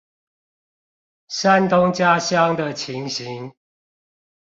[1.27, 3.53] 山東家鄉的情形